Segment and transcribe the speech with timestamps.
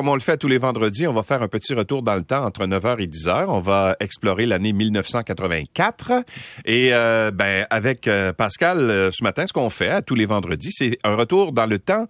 [0.00, 2.22] comme on le fait tous les vendredis, on va faire un petit retour dans le
[2.22, 3.44] temps entre 9h et 10h.
[3.48, 6.24] On va explorer l'année 1984.
[6.64, 10.24] Et euh, ben avec euh, Pascal, euh, ce matin, ce qu'on fait à tous les
[10.24, 12.06] vendredis, c'est un retour dans le temps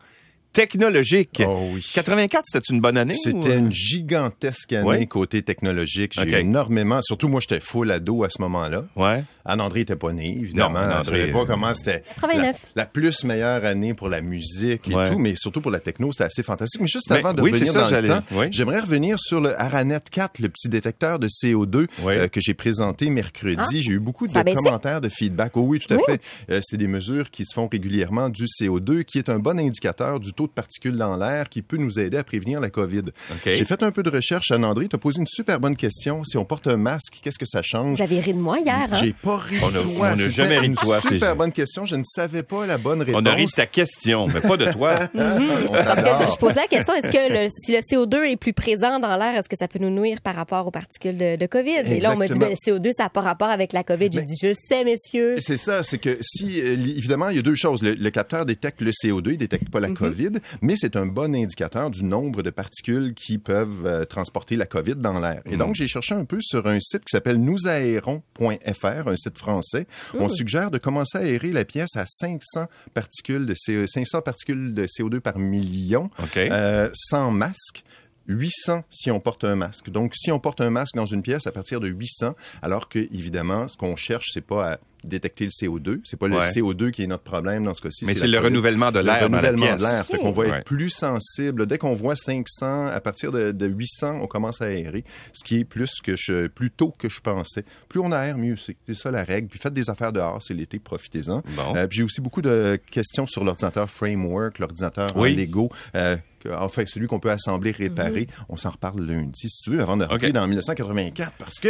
[0.53, 1.43] technologique.
[1.47, 1.87] Oh oui.
[1.95, 3.15] 84, c'était une bonne année?
[3.15, 5.07] C'était ou- une gigantesque année Ouais.
[5.07, 6.13] côté technologique.
[6.15, 8.85] J'ai énormément, surtout moi, j'étais full ado à ce moment-là.
[8.97, 9.23] Ouais.
[9.45, 10.71] Anne-André était pas né, évidemment.
[10.75, 12.57] Non, Anne-André, savait pas euh, comment c'était 89.
[12.77, 15.11] La, la plus meilleure année pour la musique et Ouais.
[15.11, 16.81] tout, mais surtout pour la techno, c'était assez fantastique.
[16.81, 18.47] Mais juste Mais avant de oui, revenir ça, dans le temps, oui.
[18.51, 22.15] j'aimerais revenir sur le Aranet 4, le petit détecteur de CO2 Oui.
[22.15, 23.83] euh, que j'ai présenté mercredi.
[23.83, 25.57] J'ai eu beaucoup de Ça commentaires, de feedback.
[25.57, 26.03] Oh oui, tout à Oui.
[26.07, 26.21] fait.
[26.51, 30.21] Euh, c'est des mesures qui se font régulièrement du CO2, qui est un bon indicateur
[30.21, 33.03] du taux de particules dans l'air qui peut nous aider à prévenir la COVID.
[33.45, 34.89] J'ai fait un peu de recherche, Anne-André.
[34.89, 36.25] Tu as posé une super bonne question.
[36.25, 37.97] Si on porte un masque, qu'est-ce que ça change?
[37.97, 38.97] Vous avez ri de moi hier, hein?
[38.99, 40.07] J'ai pas ri On a- de on toi.
[40.09, 41.85] a C'était jamais ri de toi, c'est- Super bonne question.
[41.85, 43.21] Je ne savais pas la bonne réponse.
[43.23, 44.95] On a ri de ta question, mais pas de toi.
[45.15, 48.37] On Parce que je, je posais la question, est-ce que le- si le CO2 est
[48.37, 51.37] plus présent dans l'air, est-ce que ça peut nous nuire par rapport aux particules de,
[51.37, 51.71] de COVID?
[51.87, 54.09] Et là, on m'a dit, ben, le CO2, ça n'a pas rapport avec la COVID.
[54.11, 55.37] J'ai dit, je sais, messieurs.
[55.39, 57.83] C'est ça, c'est que si, euh, évidemment, il y a deux choses.
[57.83, 59.97] Le, le capteur détecte le CO2, il détecte pas la Mhm.
[59.97, 60.30] COVID,
[60.63, 64.97] mais c'est un bon indicateur du nombre de particules qui peuvent euh, transporter la COVID
[64.97, 65.43] dans l'air.
[65.47, 69.87] Et donc, j'ai cherché un peu sur un site qui s'appelle nousaérons.fr, un site français.
[70.15, 74.75] On suggère de commencer à aérer la pièce à 500 particules de, CO, 500 particules
[74.75, 77.85] de CO2 par million, euh, sans masque.
[78.31, 79.91] 800 si on porte un masque.
[79.91, 82.99] Donc, si on porte un masque dans une pièce à partir de 800, alors que,
[82.99, 86.01] évidemment, ce qu'on cherche, c'est pas à détecter le CO2.
[86.05, 86.43] C'est pas le Ouais.
[86.53, 88.05] CO2 qui est notre problème dans ce cas-ci.
[88.05, 89.81] Mais c'est le renouvellement de Le l'air dans la renouvellement pièce.
[89.81, 90.07] de l'air.
[90.07, 90.49] Fait qu'on va Ouais.
[90.59, 91.65] être plus sensible.
[91.67, 95.61] Dès qu'on voit 500, à partir de, de 800, on commence à aérer, ce qui
[95.61, 97.65] est plus que je, plus tôt que je pensais.
[97.89, 98.77] Plus on aère, mieux c'est.
[98.87, 99.49] C'est ça la règle.
[99.49, 101.43] Puis faites des affaires dehors, c'est l'été, profitez-en.
[101.57, 101.77] Bon.
[101.77, 105.35] Euh, puis j'ai aussi beaucoup de questions sur l'ordinateur Framework, l'ordinateur Oui.
[105.35, 105.71] Lego.
[105.95, 106.17] Euh,
[106.49, 108.27] enfin, celui qu'on peut assembler, réparer.
[108.49, 111.33] On s'en reparle lundi, si tu veux, avant de rentrer dans 1984.
[111.39, 111.69] Parce que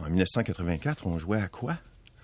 [0.00, 1.76] en 1984, on jouait à quoi?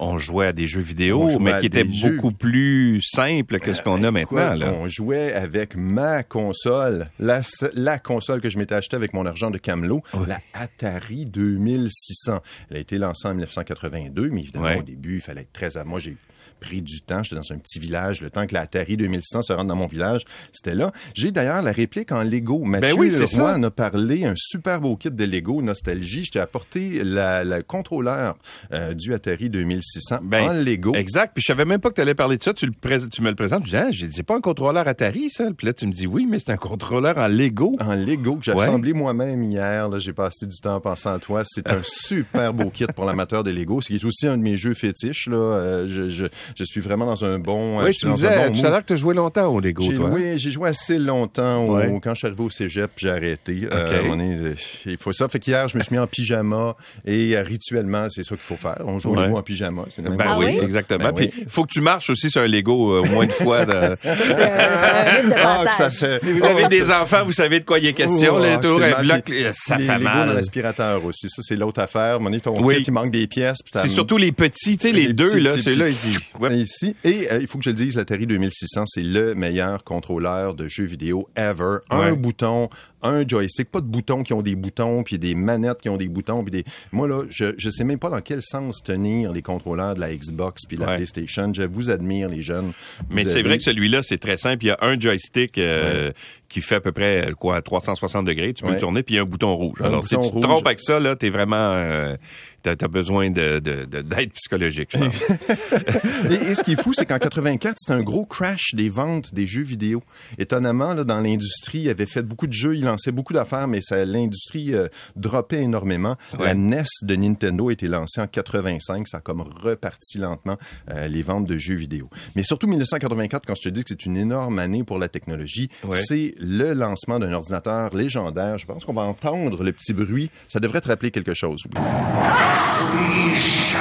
[0.03, 2.17] On jouait à des jeux vidéo, mais qui étaient jeux.
[2.17, 4.55] beaucoup plus simples que ce qu'on a Écoute, maintenant.
[4.55, 4.73] Là.
[4.73, 7.43] On jouait avec ma console, la,
[7.75, 12.41] la console que je m'étais achetée avec mon argent de Camelot, la Atari 2600.
[12.71, 15.77] Elle a été lancée en 1982, mais évidemment, au début, il fallait être très...
[15.77, 16.17] à- Moi, j'ai
[16.61, 17.23] pris du temps.
[17.23, 18.21] J'étais dans un petit village.
[18.23, 20.93] Le temps que la Atari 2600 se rende dans mon village, c'était là.
[21.15, 22.63] J'ai d'ailleurs la réplique en Lego.
[22.65, 23.57] Mathieu Ben oui, c'est Leroy ça.
[23.59, 26.25] en a parlé, un super beau kit de Lego Nostalgie.
[26.25, 28.37] Je t'ai apporté la, la contrôleur
[28.73, 30.95] euh, du Atari 2600 Ben, en Lego.
[30.95, 31.33] Exact.
[31.35, 32.53] Puis je savais même pas que tu allais parler de ça.
[32.55, 33.65] Tu, le prés- tu me le présentes.
[33.65, 35.45] Je dis, ah, c'est pas un contrôleur Atari, ça?
[35.57, 37.77] Puis là, tu me dis, oui, mais c'est un contrôleur en Lego.
[37.81, 38.63] en Lego que j'ai Ouais.
[38.65, 39.89] assemblé moi-même hier.
[39.89, 39.99] là.
[39.99, 41.43] J'ai passé du temps en pensant à toi.
[41.47, 43.81] C'est un super beau kit pour l'amateur de Lego.
[43.81, 45.29] C'est aussi un de mes jeux fétiches.
[45.29, 45.37] Là.
[45.37, 47.81] Euh, je, je, je suis vraiment dans un bon.
[47.81, 49.15] euh, oui, tu me dans un disais bon tout à l'heure que tu as joué
[49.15, 50.07] longtemps au Lego, toi.
[50.09, 50.11] hein?
[50.11, 51.65] joué, j'ai joué assez longtemps.
[51.67, 52.01] au- Ouais.
[52.03, 53.69] quand je suis arrivé au cégep, j'ai arrêté.
[53.71, 54.55] Euh, euh,
[54.87, 55.29] il faut ça.
[55.29, 56.75] Fait qu'hier, je me suis mis en pyjama
[57.07, 58.79] et euh, rituellement, c'est ça qu'il faut faire.
[58.87, 59.27] On joue au Ouais.
[59.27, 59.85] Lego en pyjama.
[59.99, 60.59] Ben Ah oui, oui?
[60.63, 61.05] exactement.
[61.05, 61.29] Ben oui.
[61.29, 63.65] Puis faut que tu marches aussi sur un Lego euh, au moins une fois.
[63.67, 67.33] de- Ça, un, Ah, que ça fait- Si vous Oh, avez des ça- enfants, vous
[67.33, 68.35] savez de quoi il est question.
[68.37, 70.35] Oh, là, toujours un bloc, ça les fait Lego dans mal.
[70.35, 71.29] l'aspirateur aussi.
[71.29, 72.19] Ça, c'est l'autre affaire.
[72.21, 72.77] Donné, ton Oui.
[72.79, 73.59] kit, il manque des pièces.
[73.75, 76.59] C'est surtout les petits, tu sais, les, Les deux, petits, là, petits, ouais.
[76.59, 76.95] ici.
[77.05, 80.69] Et euh, il faut que je le dise, l'Atari 2600, c'est le meilleur contrôleur de
[80.69, 81.79] jeux vidéo ever.
[81.91, 82.17] Un Ouais.
[82.17, 82.69] bouton,
[83.03, 86.09] un joystick, pas de boutons qui ont des boutons, puis des manettes qui ont des
[86.09, 86.65] boutons, puis des.
[86.93, 90.15] Moi là, je je sais même pas dans quel sens tenir les contrôleurs de la
[90.15, 90.97] Xbox puis la Ouais.
[90.97, 91.53] PlayStation.
[91.55, 92.73] Je vous admire les jeunes.
[93.11, 94.65] Mais c'est vrai que celui-là, c'est très simple.
[94.65, 96.13] Il y a un joystick euh,
[96.51, 98.53] qui fait à peu près euh, quoi 360 degrés.
[98.53, 98.75] Tu peux Ouais.
[98.75, 99.81] le tourner, puis il y a un bouton rouge.
[99.81, 101.57] Un Alors, si tu te trompes avec ça, là, t'es vraiment...
[101.57, 102.17] Euh,
[102.63, 105.23] t'as, t'as besoin de, de, de- d'aide psychologique, je pense.
[106.31, 109.33] Et, et ce qui est fou, c'est qu'en 84, c'était un gros crash des ventes
[109.35, 110.03] des jeux vidéo.
[110.39, 113.81] Étonnamment, là, dans l'industrie, il avait fait beaucoup de jeux, il lançait beaucoup d'affaires, mais
[113.81, 116.17] ça, l'industrie euh, droppait énormément.
[116.39, 116.47] Ouais.
[116.47, 120.59] La NES de Nintendo a été lancée en 85, ça a comme reparti lentement
[120.91, 122.11] euh, les ventes de jeux vidéo.
[122.37, 125.71] Mais surtout 1984, quand je te dis que c'est une énorme année pour la technologie,
[125.85, 125.99] Ouais.
[126.05, 128.59] c'est le lancement d'un ordinateur légendaire.
[128.59, 130.31] Je pense qu'on va entendre le petit bruit.
[130.49, 131.63] Ça devrait te rappeler quelque chose.
[131.75, 133.79] We shall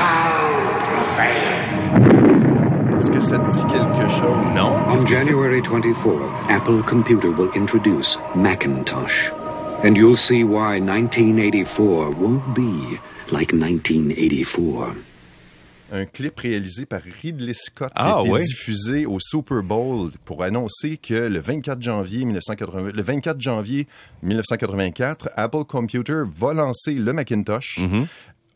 [0.88, 1.39] prevail.
[2.98, 4.56] Est-ce que ça te dit quelque chose?
[4.56, 4.74] Non?
[4.88, 9.31] On January 24th, Apple Computer will introduce Macintosh.
[9.84, 13.00] And you'll see why 1984 won't be
[13.31, 15.09] like 1984.
[15.91, 18.44] Un clip réalisé par Ridley Scott Ah, qui a été ouais.
[18.44, 23.88] diffusé au Super Bowl pour annoncer que le 24 janvier 1980, le 24 janvier
[24.24, 27.80] 1984, Apple Computer va lancer le Macintosh.
[27.80, 28.06] Mm-hmm.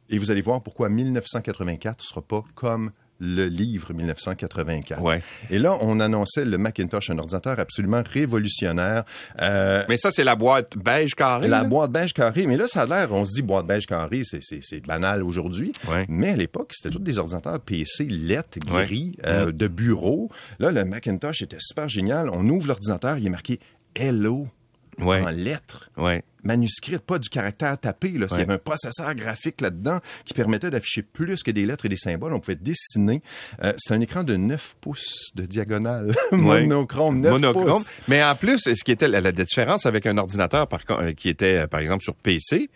[0.09, 2.91] Et vous allez voir pourquoi 1984 ne sera pas comme
[3.23, 5.01] le livre 1984.
[5.01, 5.21] Ouais.
[5.49, 9.03] Et là, on annonçait le Macintosh, un ordinateur absolument révolutionnaire.
[9.41, 11.47] Euh, Mais ça, c'est la boîte beige carrée.
[11.47, 11.63] la là?
[11.63, 14.85] boîte beige carrée, mais là, ça a l'air, on se dit boîte beige carrée, c'est,
[14.85, 15.71] banal aujourd'hui.
[15.87, 16.05] Ouais.
[16.09, 18.85] Mais à l'époque, c'était tous des ordinateurs PC lettres, Ouais.
[18.85, 20.29] gris, euh, de bureau.
[20.59, 22.29] Là, le Macintosh était super génial.
[22.29, 23.59] On ouvre l'ordinateur, il est marqué
[23.95, 24.47] Hello
[24.99, 25.21] Ouais.
[25.21, 25.89] en lettres.
[25.97, 26.23] Ouais.
[26.43, 28.09] Manuscrite, pas du caractère tapé.
[28.09, 28.27] Là.
[28.31, 31.89] Il y avait un processeur graphique là-dedans qui permettait d'afficher plus que des lettres et
[31.89, 32.33] des symboles.
[32.33, 33.21] On pouvait dessiner.
[33.63, 36.13] Euh, c'est un écran de 9 pouces de diagonale.
[36.31, 37.71] Monochrome, 9 Monochrome.
[37.71, 37.89] pouces.
[38.09, 41.29] Mais en plus, ce qui était la, la différence avec un ordinateur par, euh, qui
[41.29, 42.69] était, euh, par exemple, sur PC,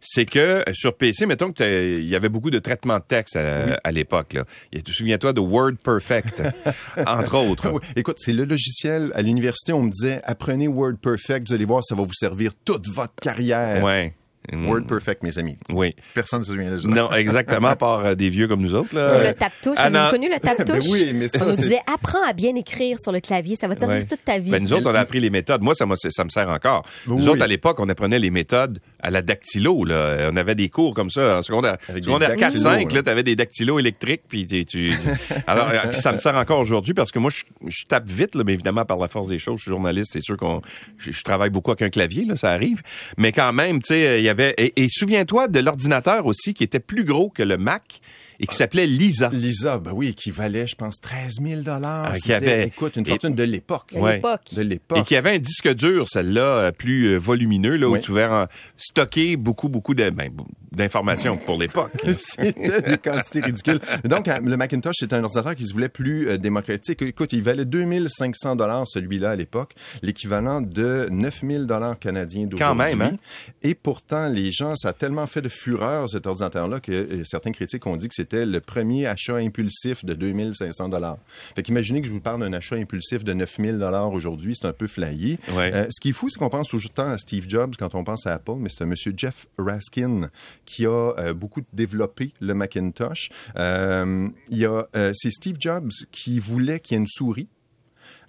[0.00, 3.36] c'est que euh, sur PC, mettons que il y avait beaucoup de traitement de texte
[3.36, 4.34] à, à l'époque.
[4.34, 4.44] Y a-
[4.78, 6.42] Tu te souviens-toi de Word Perfect,
[7.06, 7.70] entre autres.
[7.70, 7.80] Oui.
[7.96, 9.10] Écoute, c'est le logiciel.
[9.14, 12.86] À l'université, on me disait, apprenez WordPerfect, vous allez voir, ça va vous servir toute
[12.88, 13.82] votre carrière.
[13.84, 14.14] Ouais.
[14.52, 14.66] Mm.
[14.66, 15.56] WordPerfect, mes amis.
[15.70, 15.94] Oui.
[16.14, 16.88] Personne ne se souvient de ça.
[16.88, 18.94] Non, exactement, à part euh, des vieux comme nous autres.
[18.94, 19.22] Là.
[19.28, 19.98] Le tape-touche, Ah, non.
[20.00, 20.84] avez-vous connu le tape-touche?
[20.84, 23.68] Ben oui, mais ça, On nous disait, apprends à bien écrire sur le clavier, ça
[23.68, 24.04] va te servir Ouais.
[24.06, 24.50] toute ta vie.
[24.50, 25.62] Ben, nous autres, on a appris les méthodes.
[25.62, 26.84] Moi, ça, ça me sert encore.
[27.06, 27.16] Oui.
[27.16, 29.84] Nous autres, à l'époque, on apprenait les méthodes à la dactylo.
[29.84, 30.28] Là.
[30.32, 32.88] On avait des cours comme ça en secondaire, Avec des secondaire dactylos, 4-5.
[32.90, 32.94] là.
[32.96, 34.22] Là, tu avais des dactylos électriques.
[34.28, 34.92] Puis, tu, tu-
[35.46, 38.34] Alors, euh, puis ça me sert encore aujourd'hui parce que moi, je, je tape vite,
[38.34, 40.10] là, mais évidemment, par la force des choses, je suis journaliste.
[40.12, 40.60] C'est sûr qu'on,
[40.98, 42.82] je, je travaille beaucoup avec un clavier, là, ça arrive.
[43.16, 44.37] Mais quand même, tu sais, il y avait...
[44.38, 48.00] Et, et souviens-toi de l'ordinateur aussi qui était plus gros que le Mac
[48.40, 49.30] et qui s'appelait Lisa.
[49.32, 53.10] Lisa, ben oui, qui valait, je pense, 13 000 Ah, qui avait- Écoute, une et-
[53.10, 53.92] fortune de l'époque.
[53.94, 54.14] De Ouais.
[54.14, 54.42] l'époque.
[54.52, 55.04] De Et l'époque.
[55.04, 58.00] qui avait un disque dur, celle-là, euh, plus euh, volumineux, là, où Oui.
[58.00, 58.46] tu pouvais en
[58.76, 60.30] stocker beaucoup, beaucoup de, ben,
[60.78, 61.92] d'informations pour l'époque.
[62.18, 63.80] C'était des quantités ridicules.
[64.04, 67.02] Donc, euh, le Macintosh, c'était un ordinateur qui se voulait plus euh, démocratique.
[67.02, 72.58] Écoute, il valait 2500 dollars celui-là à l'époque, l'équivalent de 9000 dollars canadiens d'aujourd'hui.
[72.58, 73.16] Quand même, hein?
[73.62, 77.52] Et pourtant, les gens, ça a tellement fait de fureur cet ordinateur-là que euh, certains
[77.52, 81.18] critiques ont dit que c'était le premier achat impulsif de 2500 dollars.
[81.54, 84.72] Fait qu'imaginez que je vous parle d'un achat impulsif de 9000 dollars aujourd'hui, c'est un
[84.72, 84.88] peu.
[84.98, 85.72] Ouais.
[85.74, 88.04] Euh, ce qui est fou, c'est qu'on pense toujours tant à Steve Jobs quand on
[88.04, 90.30] pense à Apple, mais c'est un monsieur Jeff Raskin
[90.68, 93.30] qui a euh, beaucoup développé le Macintosh.
[93.56, 97.48] Euh, il y a, euh, c'est Steve Jobs qui voulait qu'il y ait une souris.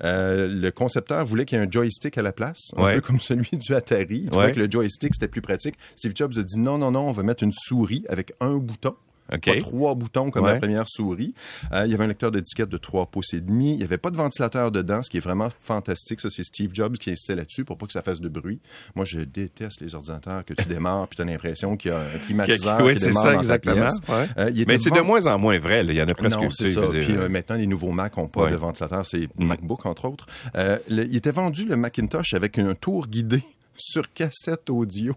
[0.06, 2.96] Euh, le concepteur voulait qu'il y ait un joystick à la place, un Ouais.
[2.96, 4.22] peu comme celui du Atari.
[4.24, 4.52] Il trouvait Ouais.
[4.54, 5.76] que le joystick, c'était plus pratique.
[5.98, 8.96] Steve Jobs a dit non, non, non, on va mettre une souris avec un bouton.
[9.34, 9.46] OK.
[9.46, 10.54] Pas trois boutons comme Ouais.
[10.54, 11.34] la première souris.
[11.72, 13.74] Euh, il y avait un lecteur de disquette de 3 pouces et demi.
[13.74, 16.20] Il n'y avait pas de ventilateur dedans, ce qui est vraiment fantastique.
[16.22, 18.60] Ça, c'est Steve Jobs qui insistait là-dessus pour pas que ça fasse de bruit.
[18.96, 22.00] Moi, je déteste les ordinateurs que tu démarres puis tu as l'impression qu'il y a
[22.00, 23.88] un climatiseur oui, qui c'est démarre ça, dans exactement.
[24.10, 24.28] Ouais.
[24.38, 25.84] Euh, il Mais c'est de moins en moins vrai.
[25.84, 25.94] Là.
[25.94, 26.82] Il y en a presque non, c'est ça.
[26.82, 28.52] Puis euh, maintenant, les nouveaux Mac n'ont pas Ouais.
[28.52, 29.06] de ventilateur.
[29.06, 29.46] C'est Mm.
[29.46, 30.26] MacBook, entre autres.
[30.56, 33.44] Euh, le- il était vendu, le Macintosh, avec un tour guidé
[33.78, 35.14] sur cassette audio.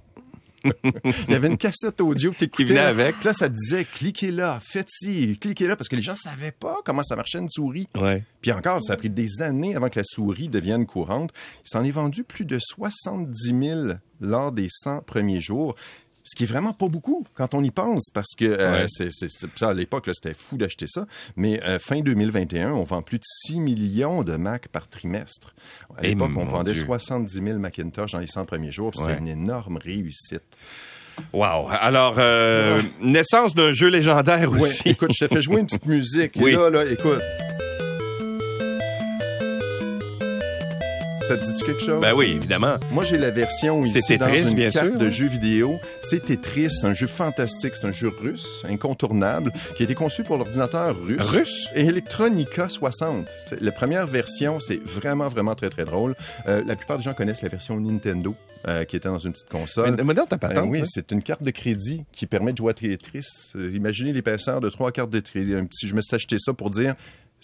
[0.84, 2.44] il y avait une cassette audio que.
[2.44, 3.22] Qui venait avec.
[3.24, 6.78] Là, ça disait, cliquez là, faites ci, cliquez là, parce que les gens savaient pas
[6.84, 7.88] comment ça marchait une souris.
[7.96, 8.22] Ouais.
[8.40, 11.30] Puis encore, ça a pris des années avant que la souris devienne courante.
[11.64, 13.80] Il s'en est vendu plus de 70 000
[14.20, 15.74] lors des 100 premiers jours.
[16.24, 18.86] Ce qui est vraiment pas beaucoup quand on y pense, parce que euh, Ouais.
[18.88, 21.06] c'est, ça, à l'époque, là, c'était fou d'acheter ça.
[21.36, 25.54] Mais euh, fin 2021, on vend plus de 6 millions de Mac par trimestre.
[25.96, 26.84] À Eh, l'époque, on vendait Dieu.
[26.84, 28.92] 70 000 Macintosh dans les 100 premiers jours.
[28.94, 29.19] C'était Ouais.
[29.19, 30.42] une énorme réussite.
[31.32, 31.69] Wow.
[31.70, 34.88] Alors, euh, naissance d'un jeu légendaire aussi.
[34.88, 36.32] écoute, je te fais jouer une petite musique.
[36.36, 36.52] Oui.
[36.52, 37.20] Là, là, écoute.
[41.28, 42.00] Ça te dit-tu quelque chose?
[42.00, 42.74] Ben oui, évidemment.
[42.90, 44.98] Moi, j'ai la version ici Tetris, dans une bien carte sûr.
[44.98, 45.78] de jeu vidéo.
[46.02, 50.24] C'est Tetris, c'est un jeu fantastique, c'est un jeu russe, incontournable, qui a été conçu
[50.24, 51.20] pour l'ordinateur russe.
[51.22, 51.69] Russe?
[51.74, 53.26] Et Electronica 60.
[53.46, 56.14] C'est- La première version, c'est vraiment, vraiment très, très drôle.
[56.48, 58.34] Euh, la plupart des gens connaissent la version Nintendo,
[58.69, 59.94] euh, qui était dans une petite console.
[59.96, 60.84] Mais, mais non, t'as pas Ben oui, là.
[60.88, 63.26] c'est une carte de crédit qui permet de jouer à Tetris.
[63.56, 65.55] Euh, imaginez l'épaisseur de trois cartes de crédit.
[65.55, 66.94] Un petit, je me suis acheté ça pour dire,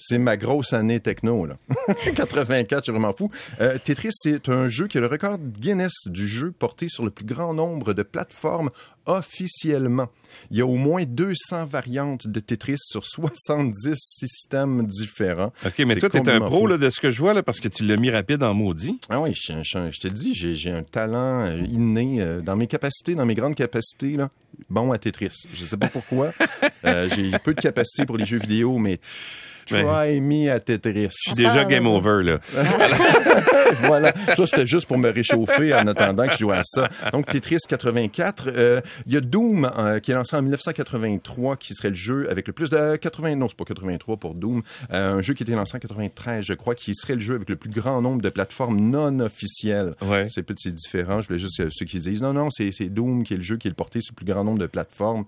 [0.00, 1.56] c'est ma grosse année techno, là.
[2.14, 3.30] 84, c'est vraiment fou.
[3.60, 7.10] Euh, Tetris, c'est un jeu qui a le record Guinness du jeu porté sur le
[7.10, 8.70] plus grand nombre de plateformes
[9.06, 10.08] officiellement.
[10.50, 15.52] Il y a au moins 200 variantes de Tetris sur 70 systèmes différents.
[15.66, 17.68] OK, mais toi, t'es un pro là, de ce que je vois, là, parce que
[17.68, 19.00] tu l'as mis rapide en maudit.
[19.08, 22.66] Ah oui, je, je- je te dis, j'ai, un talent euh, inné euh, dans mes
[22.66, 24.28] capacités, dans mes grandes capacités, là,
[24.68, 25.44] bon à Tetris.
[25.54, 26.30] Je sais pas pourquoi.
[26.84, 29.00] Euh, j'ai peu de capacités pour les jeux vidéo, mais
[29.68, 31.08] try me à Tetris.
[31.10, 32.38] Je suis déjà game over, là.
[33.82, 34.12] voilà.
[34.36, 36.88] Ça, c'était juste pour me réchauffer en attendant que je joue à ça.
[37.12, 38.48] Donc, Tetris 84.
[38.48, 42.30] Euh, Il y a Doom, euh, qui est lancé en 1983, qui serait le jeu
[42.30, 43.36] avec le plus de 80...
[43.36, 44.62] Non, c'est pas 83 pour Doom.
[44.92, 47.48] Euh, un jeu qui était lancé en 93, je crois, qui serait le jeu avec
[47.48, 49.94] le plus grand nombre de plateformes non officielles.
[50.02, 50.26] Ouais.
[50.30, 51.20] C'est peut-être c'est différent.
[51.20, 53.56] Je voulais juste ceux qui disent non, non, c'est c'est Doom qui est le jeu
[53.56, 55.24] qui est le porté sur le plus grand nombre de plateformes.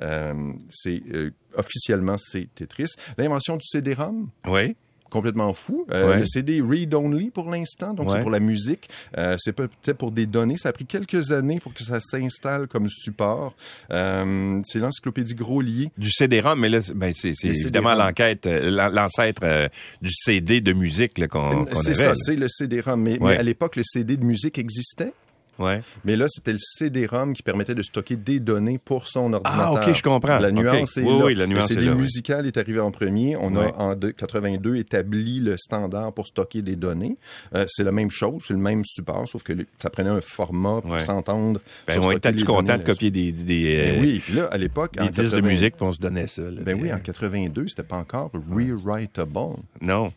[0.00, 2.92] Euh, c'est euh, officiellement c'est Tetris.
[3.18, 4.74] L'invention du CD-ROM, Oui.
[5.10, 5.86] complètement fou.
[5.92, 6.18] Euh, Ouais.
[6.20, 8.88] Le CD read-only pour l'instant, donc c'est pour la musique.
[9.18, 10.56] Euh, c'est peut-être pour des données.
[10.56, 13.54] Ça a pris quelques années pour que ça s'installe comme support.
[13.90, 15.90] Euh, c'est l'encyclopédie Groslier.
[15.98, 19.68] Du CD-ROM, mais là, c'est- ben, c'est c'est évidemment l'enquête, l'an- l'ancêtre
[20.00, 21.94] du CD de musique qu'on c'est avait.
[21.94, 22.14] ça, là.
[22.16, 23.00] c'est le CD-ROM.
[23.02, 23.32] Mais, Ouais.
[23.32, 25.12] mais à l'époque, le CD de musique existait?
[25.58, 25.82] Ouais.
[26.04, 29.76] Mais là, c'était le CD-ROM qui permettait de stocker des données pour son ordinateur.
[29.78, 30.38] Ah, ok, je comprends.
[30.38, 31.24] La nuance est Oui, là.
[31.26, 32.00] oui, la nuance le CD est là, oui.
[32.02, 33.36] musical est arrivé en premier.
[33.36, 37.16] On a en deux- 82 établi le standard pour stocker des données.
[37.54, 40.20] Euh, c'est la même chose, c'est le même support, sauf que le- ça prenait un
[40.20, 41.60] format pour s'entendre.
[41.86, 43.76] Ben, on était tout content de copier des, des, là-dessus.
[43.76, 45.92] euh, Ben oui, puis là, à l'époque, en des disques de 80 musique, puis on
[45.92, 46.42] se donnait ça.
[46.42, 46.60] là.
[46.62, 49.30] Ben oui, en 82, c'était pas encore rewritable.
[49.36, 49.48] euh,
[49.80, 50.12] Non.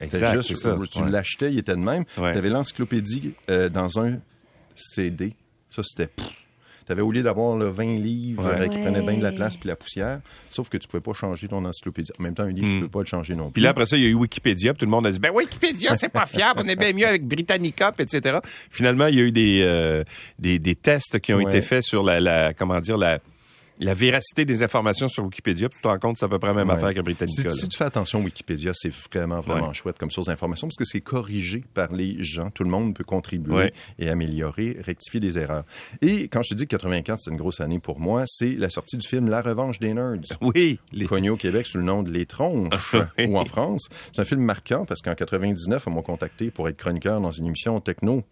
[0.00, 0.76] C'était Exact, juste, ça.
[0.90, 2.04] tu l'achetais, il était de même.
[2.14, 4.18] Tu avais l'encyclopédie euh, dans un
[4.76, 5.34] CD.
[5.70, 6.10] Ça, c'était...
[6.86, 8.60] Tu avais, au lieu d'avoir le 20 livres Ouais.
[8.60, 11.14] euh, qui prenaient bien de la place puis la poussière, sauf que tu pouvais pas
[11.14, 12.12] changer ton encyclopédie.
[12.20, 13.48] En même temps, un livre, tu peux pas le changer non plus.
[13.50, 13.52] Hmm.
[13.54, 15.18] Puis là, après ça, il y a eu Wikipédia, puis tout le monde a dit,
[15.18, 18.38] ben Wikipédia, c'est pas fiable, on est bien mieux avec Britannica, puis etc.
[18.70, 20.04] Finalement, il y a eu des, euh,
[20.38, 21.48] des, des tests qui ont Ouais.
[21.48, 23.18] été faits sur la, la comment dire, la,
[23.78, 26.38] la véracité des informations sur Wikipédia, puis tu te rends compte que c'est à peu
[26.38, 26.74] près la même Ouais.
[26.74, 27.50] affaire que Britannica.
[27.50, 29.74] si tu fais attention, Wikipédia, c'est vraiment, vraiment Ouais.
[29.74, 32.50] chouette comme source d'information parce que c'est corrigé par les gens.
[32.50, 33.72] Tout le monde peut contribuer Ouais.
[33.98, 35.64] et améliorer, rectifier des erreurs.
[36.02, 38.70] Et quand je te dis que 84, c'est une grosse année pour moi, c'est la
[38.70, 40.20] sortie du film La Revanche des Nerds.
[40.40, 40.78] Oui.
[40.92, 41.06] Les...
[41.06, 43.26] connu au Québec sous le nom de Les Tronches Oui.
[43.26, 43.88] ou en France.
[44.12, 47.46] C'est un film marquant parce qu'en 99, on m'a contacté pour être chroniqueur dans une
[47.46, 48.22] émission techno.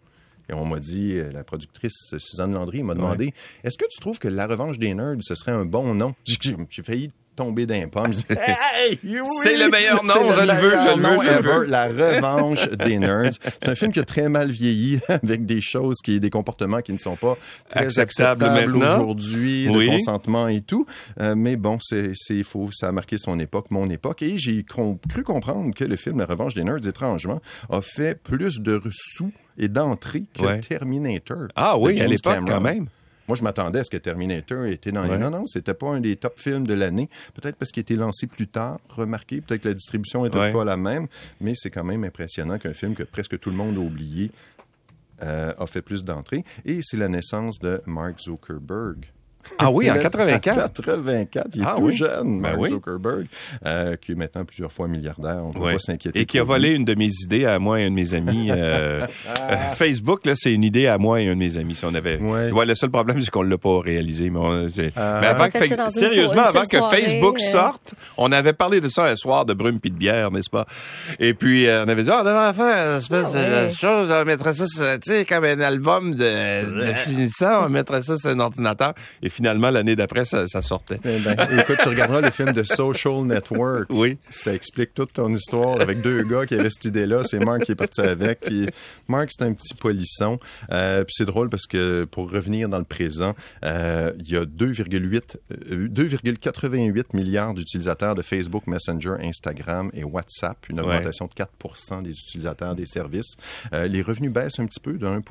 [0.49, 3.33] Et on m'a dit, euh, la productrice Suzanne Landry m'a demandé,
[3.63, 6.15] est-ce que tu trouves que La Revanche des Nerds, ce serait un bon nom?
[6.25, 8.11] J'ai j'ai failli tomber d'un pomme.
[8.77, 9.19] Hey, oui!
[9.41, 11.65] C'est le meilleur nom, je le veux, je le veux, je le veux.
[11.65, 13.31] La Revanche des Nerds.
[13.41, 16.93] C'est un film qui a très mal vieilli avec des choses qui, des comportements qui
[16.93, 17.37] ne sont pas
[17.69, 19.85] très Acceptables acceptables, aujourd'hui, Oui.
[19.85, 20.85] le consentement et tout.
[21.21, 22.69] Euh, mais bon, c'est c'est faux.
[22.73, 24.21] Ça a marqué son époque, mon époque.
[24.23, 28.15] Et j'ai com- cru comprendre que le film La Revanche des Nerds, étrangement, a fait
[28.21, 30.59] plus de sous et d'entrées que Ouais.
[30.59, 31.47] Terminator.
[31.55, 32.53] Ah oui, à l'époque, Cameron.
[32.55, 32.87] quand même.
[33.27, 35.17] Moi, je m'attendais à ce que Terminator était dans les...
[35.17, 37.09] Non, non, c'était pas un des top films de l'année.
[37.33, 39.41] Peut-être parce qu'il a été lancé plus tard, remarqué.
[39.41, 40.51] Peut-être que la distribution était Ouais.
[40.51, 41.07] pas la même.
[41.41, 44.31] Mais c'est quand même impressionnant qu'un film que presque tout le monde a oublié
[45.23, 46.43] euh, a fait plus d'entrées.
[46.65, 49.05] Et c'est la naissance de Mark Zuckerberg.
[49.59, 50.57] Ah oui, en Il est- 84.
[50.57, 51.95] En 84, il est Ah tout oui.
[51.95, 52.69] jeune, Ben oui.
[52.69, 53.25] Zuckerberg,
[53.65, 55.39] euh, qui est maintenant plusieurs fois milliardaire.
[55.43, 56.19] On ne peut pas s'inquiéter.
[56.19, 56.47] Et qui a lui.
[56.47, 58.49] volé une de mes idées à moi et un de mes amis.
[58.51, 59.05] euh,
[59.51, 61.75] euh, Facebook, là, c'est une idée à moi et un de mes amis.
[61.75, 62.51] Si on avait, Ouais.
[62.51, 64.29] Ouais, le seul problème, c'est qu'on l'a pas réalisé.
[64.29, 65.19] Mais, on- c'est- Ah.
[65.21, 69.05] mais avant que, une sérieusement, avant que soirée, Facebook sorte, on avait parlé de ça
[69.05, 70.65] un soir de brume puis de bière, n'est-ce pas?
[71.19, 74.11] Et puis euh, on avait dit, ah, on devrait faire une espèce Ah de chose,
[74.11, 78.17] on mettrait ça, sur- tu sais, comme un album de, de finissant, on mettrait ça
[78.17, 78.93] sur un ordinateur.
[79.21, 80.99] Et finalement, l'année d'après, ça, ça sortait.
[81.03, 83.87] Eh ben, écoute, tu regarderas le film de Social Network.
[83.89, 84.17] Oui.
[84.29, 87.23] Ça explique toute ton histoire avec deux gars qui avaient cette idée-là.
[87.25, 88.39] C'est Mark qui est parti avec.
[88.41, 88.67] Puis
[89.07, 90.39] Mark, c'est un petit polisson.
[90.71, 94.45] Euh, puis c'est drôle parce que pour revenir dans le présent, euh, il y a
[94.45, 95.21] 2,8
[95.71, 100.57] euh, 2,88 milliards d'utilisateurs de Facebook, Messenger, Instagram et WhatsApp.
[100.69, 100.85] Une Ouais.
[100.97, 103.35] augmentation de 4 des utilisateurs des services.
[103.73, 105.21] Euh, les revenus baissent un petit peu de 1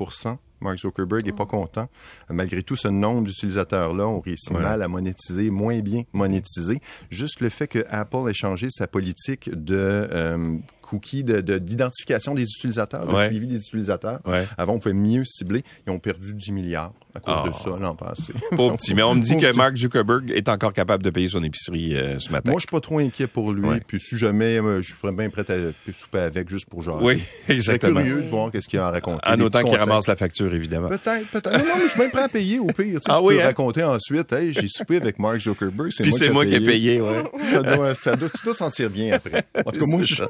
[0.65, 1.87] Mark Zuckerberg est pas content.
[2.29, 6.81] Malgré tout, ce nombre d'utilisateurs-là ont réussi mal à monétiser, moins bien monétiser.
[7.09, 12.33] Juste le fait que Apple ait changé sa politique de euh, cookies, de- de- d'identification
[12.33, 14.19] des utilisateurs, de suivi des utilisateurs.
[14.25, 14.45] Ouais.
[14.57, 15.63] Avant, on pouvait mieux cibler.
[15.87, 17.49] Ils ont perdu 10 milliards à cause Ah.
[17.49, 18.33] de ça l'an passé.
[18.55, 18.93] Pauvre petit.
[18.93, 19.55] Mais on me dit que.
[19.55, 22.51] Mark Zuckerberg est encore capable de payer son épicerie euh, ce matin.
[22.51, 23.65] Moi, je suis pas trop inquiet pour lui.
[23.67, 23.81] Ouais.
[23.85, 27.01] Puis si jamais, euh, je serais bien prêt à souper avec juste pour genre.
[27.01, 28.01] Oui, Je exactement.
[28.01, 29.21] curieux de voir qu'est-ce qu'il a à raconter.
[29.29, 30.89] En autant qu'il ramasse la facture, évidemment.
[30.89, 31.51] Peut-être, peut-être.
[31.51, 32.75] Non, non, mais je suis même prêt à payer au pire.
[32.77, 33.45] Tu, sais, Ah tu oui, peux hein?
[33.45, 35.91] raconter ensuite, hey, j'ai soupé avec Mark Zuckerberg.
[35.99, 37.23] Puis c'est moi qui ai payé, ouais.
[37.49, 39.45] Ça doit, ça doit, tu dois te sentir bien après.
[39.65, 40.23] En tout cas, moi, je...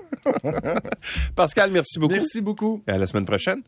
[1.36, 2.14] Pascal, merci beaucoup.
[2.14, 2.84] Merci beaucoup.
[2.88, 3.62] Et à la semaine prochaine.